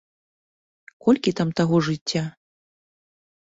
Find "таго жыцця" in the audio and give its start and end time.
1.61-2.23